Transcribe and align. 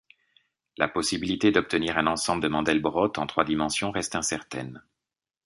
La 0.77 0.87
possibilité 0.89 1.51
d'obtenir 1.51 1.95
un 1.99 2.07
ensemble 2.07 2.41
de 2.41 2.47
Mandelbrot 2.47 3.19
en 3.19 3.27
trois 3.27 3.43
dimensions 3.45 3.91
reste 3.91 4.15
incertaine. 4.15 4.83